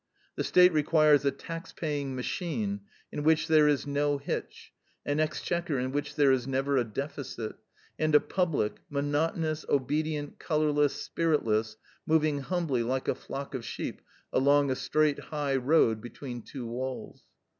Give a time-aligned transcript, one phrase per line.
[0.35, 4.73] The State requires a taxpaying machine in which there is no hitch,
[5.05, 7.53] an exchequer in which there is never a deficit,
[7.99, 11.77] and a public, monotonous, obedient, colorless, spiritless,
[12.07, 14.01] moving humbly like a flock of sheep
[14.33, 17.21] along a straight high road between two walls."